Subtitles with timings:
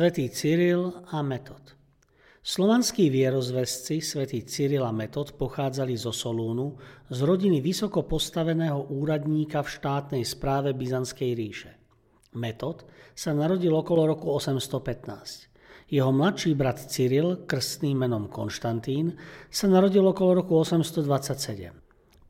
[0.00, 1.76] Svetý Cyril a Metod
[2.40, 6.72] Slovanskí vierozvesci svätý Cyril a Metod pochádzali zo Solúnu,
[7.12, 11.76] z rodiny vysoko postaveného úradníka v štátnej správe Byzantskej ríše.
[12.32, 15.92] Metod sa narodil okolo roku 815.
[15.92, 19.20] Jeho mladší brat Cyril, krstným menom Konštantín,
[19.52, 21.76] sa narodil okolo roku 827.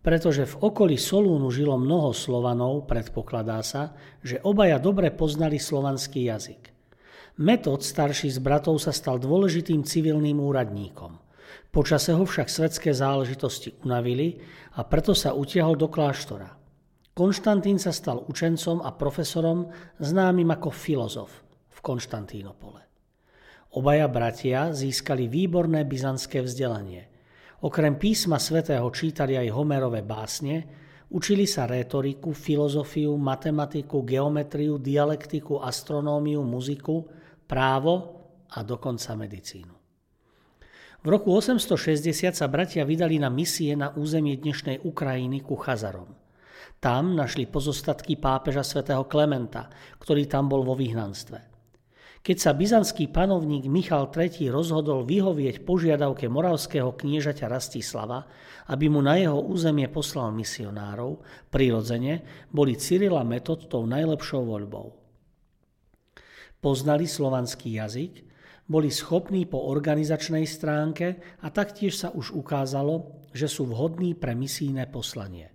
[0.03, 3.95] Pretože v okolí Solúnu žilo mnoho Slovanov, predpokladá sa,
[4.27, 6.80] že obaja dobre poznali slovanský jazyk.
[7.39, 11.21] Metod, starší z bratov, sa stal dôležitým civilným úradníkom.
[11.71, 14.43] Počase ho však svetské záležitosti unavili
[14.75, 16.59] a preto sa utiahol do kláštora.
[17.15, 19.71] Konštantín sa stal učencom a profesorom
[20.03, 21.31] známym ako filozof
[21.71, 22.83] v Konštantínopole.
[23.71, 27.07] Obaja bratia získali výborné byzantské vzdelanie.
[27.63, 30.67] Okrem písma svätého čítali aj Homerové básne,
[31.15, 37.07] učili sa rétoriku, filozofiu, matematiku, geometriu, dialektiku, astronómiu, muziku,
[37.51, 38.23] právo
[38.55, 39.75] a dokonca medicínu.
[41.03, 46.15] V roku 860 sa bratia vydali na misie na územie dnešnej Ukrajiny ku Chazarom.
[46.79, 49.67] Tam našli pozostatky pápeža svätého Klementa,
[49.99, 51.51] ktorý tam bol vo vyhnanstve.
[52.21, 58.29] Keď sa byzantský panovník Michal III rozhodol vyhovieť požiadavke moravského kniežaťa Rastislava,
[58.69, 61.17] aby mu na jeho územie poslal misionárov,
[61.49, 65.00] prirodzene boli Cyrila Metod tou najlepšou voľbou
[66.61, 68.25] poznali slovanský jazyk,
[68.71, 74.87] boli schopní po organizačnej stránke a taktiež sa už ukázalo, že sú vhodní pre misijné
[74.87, 75.51] poslanie.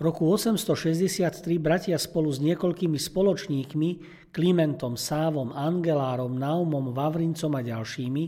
[0.00, 3.90] V roku 863 bratia spolu s niekoľkými spoločníkmi,
[4.32, 8.24] Klimentom, Sávom, Angelárom, Naumom, Vavrincom a ďalšími,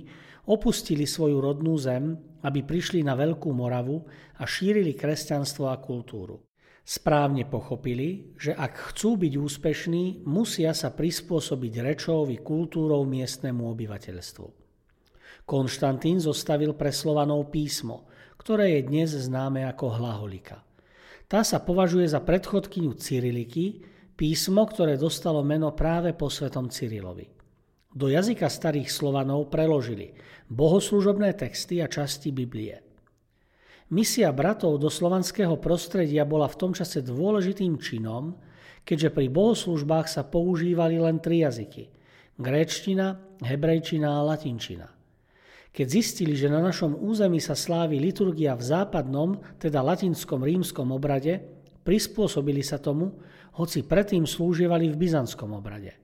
[0.52, 4.04] opustili svoju rodnú zem, aby prišli na Veľkú Moravu
[4.36, 6.44] a šírili kresťanstvo a kultúru.
[6.82, 14.46] Správne pochopili, že ak chcú byť úspešní, musia sa prispôsobiť rečou i kultúrou miestnemu obyvateľstvu.
[15.46, 20.66] Konštantín zostavil pre Slovanov písmo, ktoré je dnes známe ako hlaholika.
[21.30, 23.86] Tá sa považuje za predchodkyňu Cyriliky,
[24.18, 27.30] písmo, ktoré dostalo meno práve po svetom Cyrilovi.
[27.94, 30.18] Do jazyka starých Slovanov preložili
[30.50, 32.82] bohoslužobné texty a časti Biblie–
[33.92, 38.32] Misia bratov do slovanského prostredia bola v tom čase dôležitým činom,
[38.88, 41.92] keďže pri bohoslužbách sa používali len tri jazyky–
[42.40, 44.88] gréčtina, hebrejčina a latinčina.
[45.76, 51.44] Keď zistili, že na našom území sa slávi liturgia v západnom, teda latinskom rímskom obrade,
[51.84, 53.12] prispôsobili sa tomu,
[53.60, 55.96] hoci predtým slúživali v byzantskom obrade.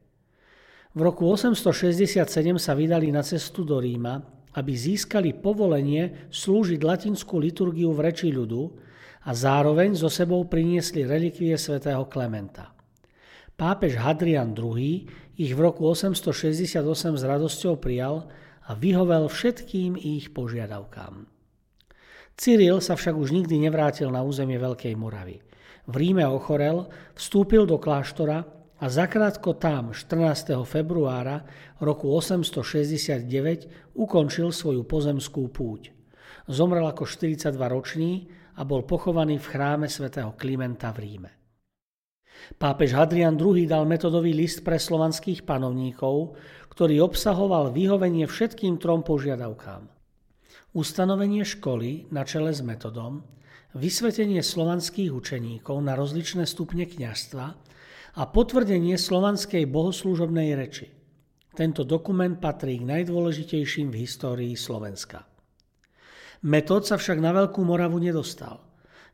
[0.92, 2.20] V roku 867
[2.60, 8.62] sa vydali na cestu do Ríma aby získali povolenie slúžiť latinskú liturgiu v reči ľudu
[9.28, 12.72] a zároveň so sebou priniesli relikvie svätého Klementa.
[13.58, 15.04] Pápež Hadrian II
[15.34, 16.80] ich v roku 868
[17.18, 18.30] s radosťou prijal
[18.68, 21.26] a vyhovel všetkým ich požiadavkám.
[22.38, 25.42] Cyril sa však už nikdy nevrátil na územie Veľkej Moravy.
[25.90, 26.86] V Ríme ochorel,
[27.18, 30.54] vstúpil do kláštora a zakrátko tam 14.
[30.62, 31.42] februára
[31.82, 35.90] roku 869 ukončil svoju pozemskú púť.
[36.46, 41.30] Zomrel ako 42-ročný a bol pochovaný v chráme svätého Klimenta v Ríme.
[42.54, 46.38] Pápež Hadrian II dal metodový list pre slovanských panovníkov,
[46.70, 49.90] ktorý obsahoval vyhovenie všetkým trom požiadavkám.
[50.70, 53.26] Ustanovenie školy na čele s metodom,
[53.74, 57.46] vysvetenie slovanských učeníkov na rozličné stupne kňažstva
[58.18, 60.90] a potvrdenie slovanskej bohoslúžobnej reči.
[61.54, 65.22] Tento dokument patrí k najdôležitejším v histórii Slovenska.
[66.42, 68.58] Metód sa však na Veľkú Moravu nedostal.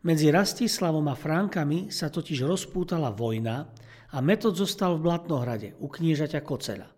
[0.05, 3.69] Medzi Rastislavom a Fránkami sa totiž rozpútala vojna
[4.13, 6.89] a Metód zostal v Blatnohrade u kniežaťa Koceľa.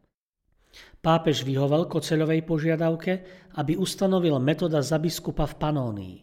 [1.03, 3.12] Pápež vyhovel Koceľovej požiadavke,
[3.58, 6.17] aby ustanovil Metoda za biskupa v Panónii.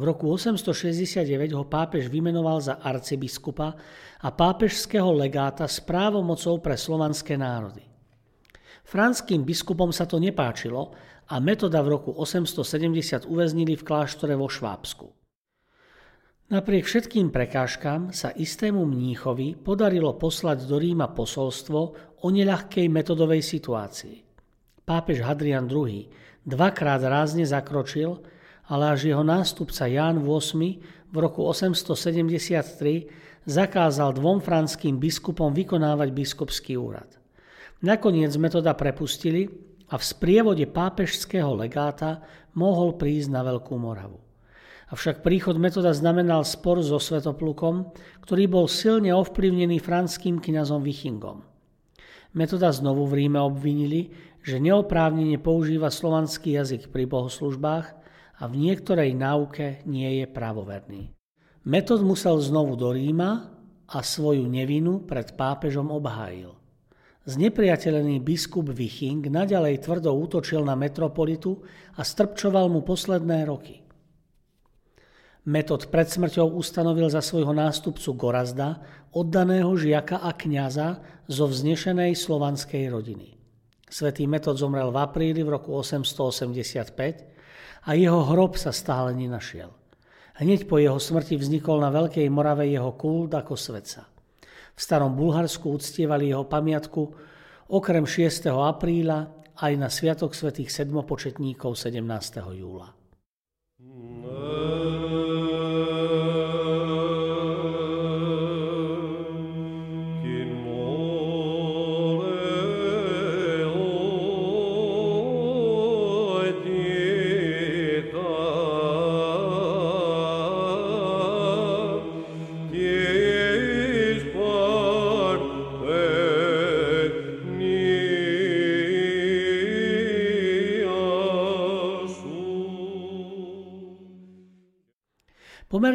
[0.00, 3.76] V roku 869 ho pápež vymenoval za arcibiskupa
[4.24, 7.84] a pápežského legáta s právomocou pre slovanské národy.
[8.88, 10.96] Franským biskupom sa to nepáčilo
[11.28, 15.12] a metoda v roku 870 uväznili v kláštore vo Švábsku.
[16.48, 21.80] Napriek všetkým prekážkam sa istému mníchovi podarilo poslať do Ríma posolstvo
[22.24, 24.16] o neľahkej metodovej situácii.
[24.80, 26.08] Pápež Hadrian II
[26.40, 28.39] dvakrát rázne zakročil,
[28.70, 30.78] ale až jeho nástupca Ján VIII
[31.10, 37.10] v roku 873 zakázal dvom franským biskupom vykonávať biskupský úrad.
[37.82, 39.50] Nakoniec metoda prepustili
[39.90, 42.22] a v sprievode pápežského legáta
[42.54, 44.30] mohol prísť na Veľkú Moravu.
[44.90, 51.46] Avšak príchod metoda znamenal spor so Svetoplukom, ktorý bol silne ovplyvnený franským kňazom Vichingom.
[52.34, 54.14] Metoda znovu v Ríme obvinili,
[54.46, 57.86] že neoprávnene používa slovanský jazyk pri bohoslužbách
[58.40, 61.12] a v niektorej náuke nie je pravoverný.
[61.68, 63.52] Metod musel znovu do Ríma
[63.84, 66.56] a svoju nevinu pred pápežom obhájil.
[67.28, 71.60] Znepriateľený biskup Viching naďalej tvrdo útočil na metropolitu
[71.94, 73.84] a strpčoval mu posledné roky.
[75.44, 78.80] Metod pred smrťou ustanovil za svojho nástupcu Gorazda,
[79.12, 83.36] oddaného žiaka a kňaza zo vznešenej slovanskej rodiny.
[83.90, 87.39] Svetý Metod zomrel v apríli v roku 885
[87.84, 89.72] a jeho hrob sa stále nenašiel.
[90.40, 94.08] Hneď po jeho smrti vznikol na Veľkej Morave jeho kult ako svetca.
[94.72, 97.02] V starom Bulharsku uctievali jeho pamiatku
[97.68, 98.48] okrem 6.
[98.48, 99.28] apríla
[99.60, 102.00] aj na Sviatok svätých sedmopočetníkov 17.
[102.56, 102.88] júla.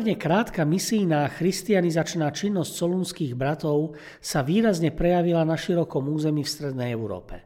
[0.06, 6.94] Pomerne krátka misijná christianizačná činnosť solúnskych bratov sa výrazne prejavila na širokom území v Strednej
[6.94, 7.42] Európe.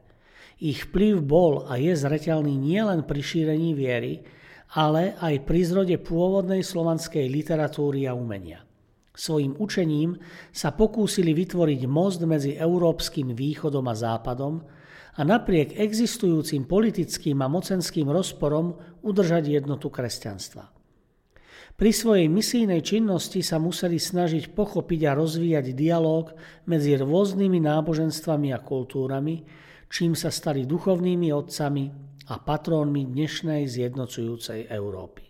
[0.59, 4.27] Ich vplyv bol a je zreteľný nielen pri šírení viery,
[4.75, 8.67] ale aj pri zrode pôvodnej slovanskej literatúry a umenia.
[9.15, 10.19] Svojim učením
[10.51, 14.59] sa pokúsili vytvoriť most medzi európskym východom a západom
[15.15, 20.78] a napriek existujúcim politickým a mocenským rozporom udržať jednotu kresťanstva.
[21.79, 26.35] Pri svojej misijnej činnosti sa museli snažiť pochopiť a rozvíjať dialog
[26.67, 29.47] medzi rôznymi náboženstvami a kultúrami,
[29.87, 31.87] čím sa stali duchovnými otcami
[32.27, 35.23] a patrónmi dnešnej zjednocujúcej Európy.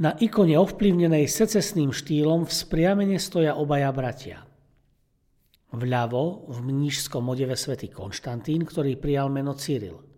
[0.00, 2.52] Na ikone ovplyvnenej secesným štýlom v
[3.20, 4.40] stoja obaja bratia.
[5.68, 10.00] Vľavo v mnížskom odeve svätý Konštantín, ktorý prijal meno Cyril–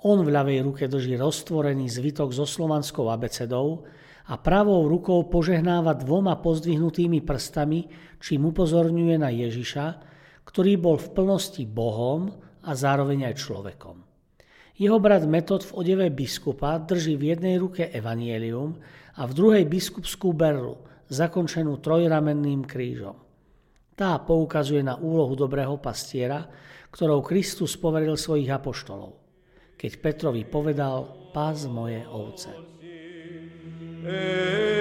[0.00, 3.84] on v ľavej ruke drží roztvorený zvitok so slovanskou abecedou
[4.32, 7.84] a pravou rukou požehnáva dvoma pozdvihnutými prstami,
[8.16, 9.86] čím upozorňuje na Ježiša,
[10.48, 12.32] ktorý bol v plnosti Bohom
[12.64, 13.96] a zároveň aj človekom.
[14.80, 18.80] Jeho brat Metod v odeve biskupa drží v jednej ruke evanielium
[19.20, 20.80] a v druhej biskupskú berlu,
[21.12, 23.18] zakončenú trojramenným krížom.
[23.92, 26.48] Tá poukazuje na úlohu dobrého pastiera,
[26.88, 29.19] ktorou Kristus poveril svojich apoštolov
[29.80, 32.52] keď Petrovi povedal, pás moje ovce.
[34.04, 34.79] zo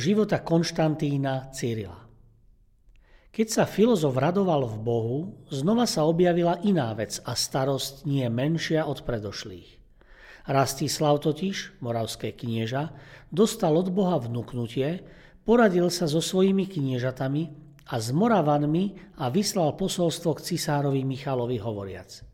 [0.00, 2.08] života Konštantína Cyrila.
[3.30, 5.18] Keď sa filozof radoval v Bohu,
[5.52, 9.78] znova sa objavila iná vec a starosť nie menšia od predošlých.
[10.50, 12.90] Rastislav totiž, moravské knieža,
[13.30, 15.06] dostal od Boha vnúknutie,
[15.46, 17.54] poradil sa so svojimi kniežatami
[17.86, 22.26] a s Moravanmi a vyslal posolstvo k cisárovi Michalovi hovoriac.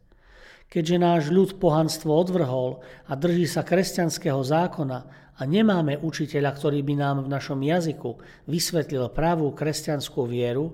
[0.67, 6.95] Keďže náš ľud pohanstvo odvrhol a drží sa kresťanského zákona a nemáme učiteľa, ktorý by
[6.97, 8.16] nám v našom jazyku
[8.49, 10.73] vysvetlil pravú kresťanskú vieru,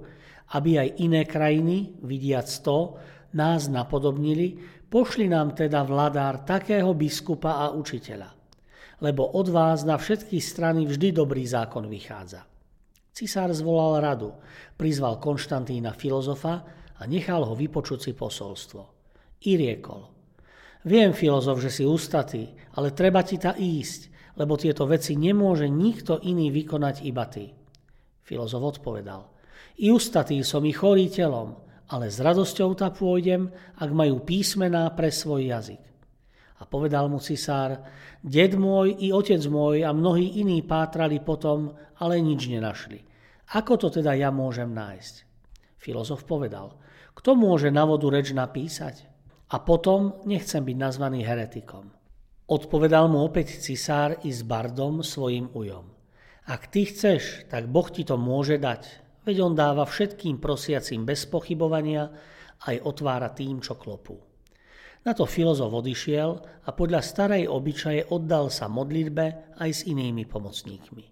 [0.54, 2.94] aby aj iné krajiny, vidiac to,
[3.34, 8.30] nás napodobnili, pošli nám teda vladár takého biskupa a učiteľa.
[9.02, 12.46] Lebo od vás na všetky strany vždy dobrý zákon vychádza.
[13.12, 14.30] Cisár zvolal radu,
[14.78, 16.64] prizval Konštantína filozofa
[16.96, 18.82] a nechal ho vypočuť si posolstvo.
[19.42, 20.06] I riekol.
[20.86, 26.20] Viem, filozof, že si ústatý, ale treba ti ta ísť, lebo tieto veci nemôže nikto
[26.24, 27.52] iný vykonať iba ty.
[28.22, 29.28] Filozof odpovedal.
[29.82, 31.58] I ústatý som i chorý telom,
[31.92, 35.82] ale s radosťou ta pôjdem, ak majú písmená pre svoj jazyk.
[36.60, 37.82] A povedal mu cisár,
[38.22, 43.02] ded môj i otec môj a mnohí iní pátrali potom, ale nič nenašli.
[43.52, 45.14] Ako to teda ja môžem nájsť?
[45.76, 46.78] Filozof povedal,
[47.12, 49.10] kto môže na vodu reč napísať?
[49.52, 51.92] A potom nechcem byť nazvaný heretikom.
[52.52, 55.88] Odpovedal mu opäť cisár i s bardom svojim ujom.
[56.44, 61.30] Ak ty chceš, tak Boh ti to môže dať, Veď on dáva všetkým prosiacim bez
[61.30, 62.10] pochybovania,
[62.66, 64.18] aj otvára tým, čo klopú.
[65.02, 66.30] Na to filozof odišiel
[66.66, 71.10] a podľa starej obyčaje oddal sa modlitbe aj s inými pomocníkmi.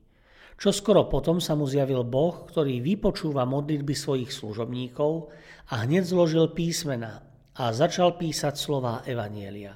[0.61, 5.32] Čo skoro potom sa mu zjavil Boh, ktorý vypočúva modlitby svojich služobníkov
[5.75, 7.25] a hneď zložil písmena
[7.59, 9.75] a začal písať slová Evanielia.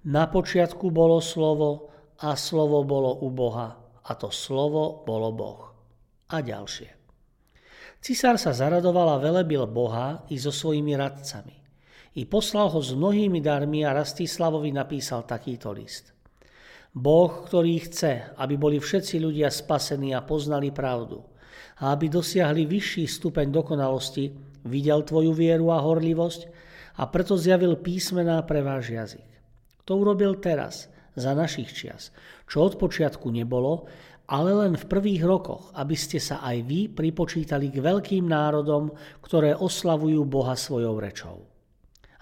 [0.00, 1.92] Na počiatku bolo slovo
[2.24, 5.62] a slovo bolo u Boha a to slovo bolo Boh.
[6.32, 6.88] A ďalšie.
[8.00, 11.52] Cisár sa zaradoval a velebil Boha i so svojimi radcami.
[12.16, 16.16] I poslal ho s mnohými darmi a Rastislavovi napísal takýto list.
[16.96, 21.22] Boh, ktorý chce, aby boli všetci ľudia spasení a poznali pravdu
[21.84, 24.32] a aby dosiahli vyšší stupeň dokonalosti,
[24.64, 26.40] videl tvoju vieru a horlivosť
[26.98, 29.28] a preto zjavil písmená pre váš jazyk.
[29.88, 32.14] To urobil teraz, za našich čias,
[32.46, 33.90] čo od počiatku nebolo
[34.30, 39.58] ale len v prvých rokoch, aby ste sa aj vy pripočítali k veľkým národom, ktoré
[39.58, 41.42] oslavujú Boha svojou rečou.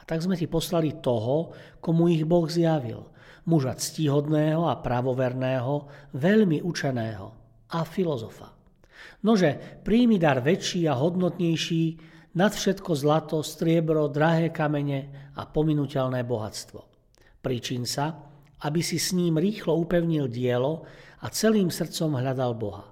[0.00, 1.52] A tak sme ti poslali toho,
[1.84, 3.12] komu ich Boh zjavil,
[3.44, 5.74] muža ctihodného a pravoverného,
[6.16, 7.26] veľmi učeného
[7.76, 8.56] a filozofa.
[9.28, 11.84] Nože príjmi dar väčší a hodnotnejší
[12.40, 16.97] nad všetko zlato, striebro, drahé kamene a pominuteľné bohatstvo.
[17.38, 18.18] Pričín sa,
[18.66, 20.82] aby si s ním rýchlo upevnil dielo,
[21.18, 22.86] a celým srdcom hľadal Boha.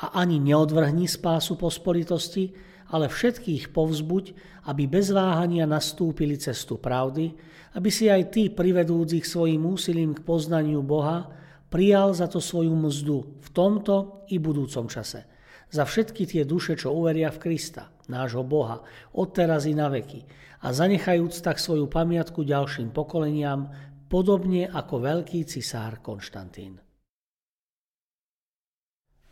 [0.00, 2.56] A ani neodvrhni spásu pospolitosti,
[2.90, 4.24] ale všetkých povzbuď,
[4.72, 7.36] aby bez váhania nastúpili cestu pravdy,
[7.76, 11.28] aby si aj ty, privedúc ich svojim úsilím k poznaniu Boha,
[11.70, 15.28] prijal za to svoju mzdu v tomto i budúcom čase.
[15.70, 18.82] Za všetky tie duše, čo uveria v Krista, nášho Boha,
[19.14, 20.26] odteraz i na veky,
[20.60, 23.70] a zanechajúc tak svoju pamiatku ďalším pokoleniam,
[24.10, 26.82] podobne ako veľký cisár Konštantín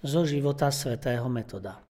[0.03, 1.83] zo života svätého Metoda.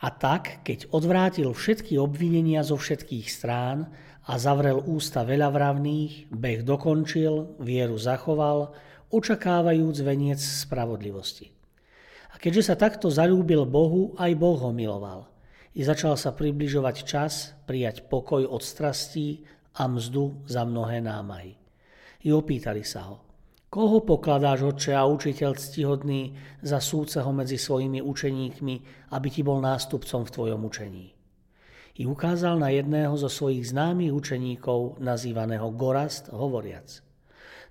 [0.00, 3.92] A tak, keď odvrátil všetky obvinenia zo všetkých strán
[4.24, 8.72] a zavrel ústa veľavravných, beh dokončil, vieru zachoval,
[9.12, 11.52] očakávajúc veniec spravodlivosti.
[12.32, 15.28] A keďže sa takto zalúbil Bohu, aj Boh ho miloval.
[15.74, 19.46] I začal sa približovať čas prijať pokoj od strastí
[19.78, 21.54] a mzdu za mnohé námahy.
[22.26, 23.16] I opýtali sa ho–
[23.70, 28.74] Koho pokladáš, oče a učiteľ ctihodný, za súceho medzi svojimi učeníkmi,
[29.14, 31.14] aby ti bol nástupcom v tvojom učení?
[31.94, 36.98] I ukázal na jedného zo svojich známych učeníkov, nazývaného Gorast, hovoriac.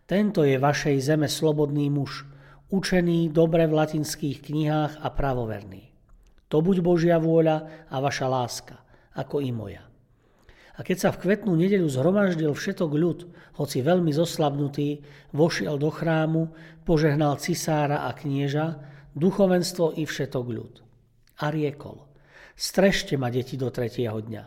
[0.08, 2.24] Tento je vašej zeme slobodný muž,
[2.72, 5.89] učený dobre v latinských knihách a pravoverný.
[6.50, 8.76] To buď Božia vôľa a vaša láska,
[9.14, 9.86] ako i moja.
[10.76, 13.20] A keď sa v kvetnú nedeľu zhromaždil všetok ľud,
[13.60, 15.04] hoci veľmi zoslabnutý,
[15.36, 16.50] vošiel do chrámu,
[16.88, 18.80] požehnal cisára a knieža,
[19.14, 20.74] duchovenstvo i všetok ľud.
[21.44, 22.08] A riekol,
[22.56, 24.44] strešte ma deti do tretieho dňa.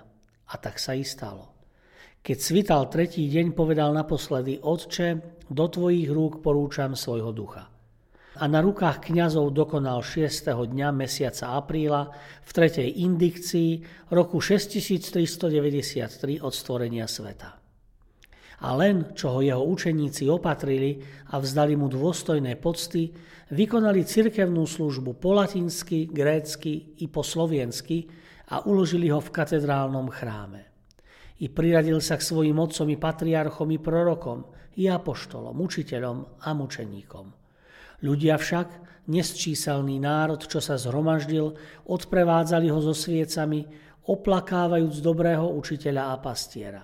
[0.52, 1.52] A tak sa i stalo.
[2.24, 5.08] Keď svital tretí deň, povedal naposledy, Otče,
[5.52, 7.71] do tvojich rúk porúčam svojho ducha
[8.40, 10.48] a na rukách kňazov dokonal 6.
[10.48, 12.08] dňa mesiaca apríla
[12.40, 17.60] v tretej indikcii roku 6393 od stvorenia sveta.
[18.62, 21.02] A len, čo ho jeho učeníci opatrili
[21.34, 23.12] a vzdali mu dôstojné pocty,
[23.52, 28.06] vykonali cirkevnú službu po latinsky, grécky i po slovensky
[28.54, 30.72] a uložili ho v katedrálnom chráme.
[31.42, 34.46] I priradil sa k svojim otcom i patriarchom i prorokom,
[34.78, 37.41] i apoštolom, učiteľom a mučeníkom
[38.02, 38.68] Ľudia však,
[39.06, 41.54] nesčíselný národ, čo sa zhromaždil,
[41.86, 43.66] odprevádzali ho so sviecami,
[44.10, 46.82] oplakávajúc dobrého učiteľa a pastiera.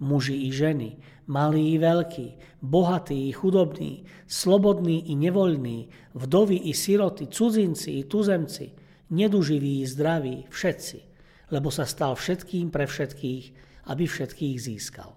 [0.00, 0.96] Muži i ženy,
[1.28, 8.72] malí i veľkí, bohatí i chudobní, slobodní i nevoľní, vdovy i siroty, cudzinci i tuzemci,
[9.12, 10.98] neduživí i zdraví, všetci,
[11.52, 13.44] lebo sa stal všetkým pre všetkých,
[13.92, 15.12] aby všetkých získal.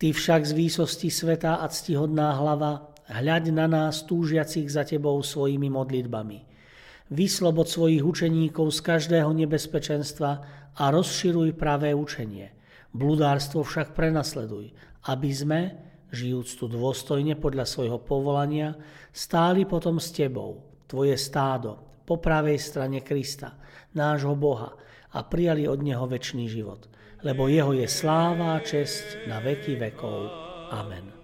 [0.00, 5.68] Ty však z výsosti sveta a ctihodná hlava, hľaď na nás túžiacich za tebou svojimi
[5.68, 6.38] modlitbami.
[7.12, 10.30] Vyslobod svojich učeníkov z každého nebezpečenstva
[10.76, 12.52] a rozširuj pravé učenie–
[12.94, 14.70] Bludárstvo však prenasleduj,
[15.10, 15.60] aby sme,
[16.14, 18.78] žijúc tu dôstojne podľa svojho povolania,
[19.10, 23.58] stáli potom s tebou, tvoje stádo, po pravej strane Krista,
[23.98, 24.78] nášho Boha,
[25.10, 26.86] a prijali od Neho väčší život.
[27.26, 30.30] Lebo Jeho je sláva a česť na veky vekov.
[30.70, 31.23] Amen.